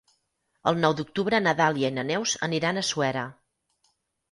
[0.71, 3.29] El nou d'octubre na Dàlia i na Neus aniran a Suera.